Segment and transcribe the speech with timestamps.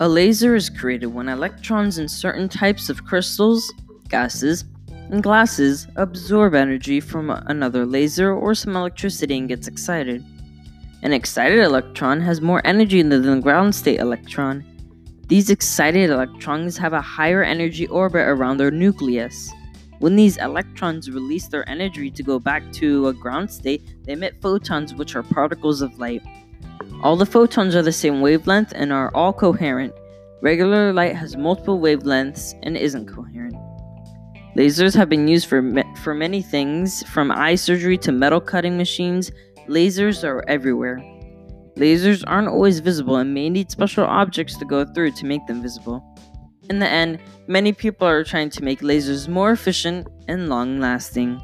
[0.00, 3.72] A laser is created when electrons in certain types of crystals,
[4.08, 4.64] gases,
[5.10, 10.24] and glasses absorb energy from another laser or some electricity and gets excited.
[11.02, 14.64] An excited electron has more energy than the ground state electron.
[15.26, 19.50] These excited electrons have a higher energy orbit around their nucleus.
[19.98, 24.40] When these electrons release their energy to go back to a ground state, they emit
[24.40, 26.22] photons, which are particles of light.
[27.02, 29.92] All the photons are the same wavelength and are all coherent.
[30.42, 33.54] Regular light has multiple wavelengths and isn't coherent.
[34.56, 35.62] Lasers have been used for,
[36.02, 39.30] for many things, from eye surgery to metal cutting machines.
[39.68, 40.98] Lasers are everywhere.
[41.76, 45.62] Lasers aren't always visible and may need special objects to go through to make them
[45.62, 46.02] visible.
[46.68, 51.40] In the end, many people are trying to make lasers more efficient and long lasting.